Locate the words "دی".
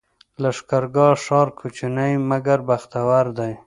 3.37-3.53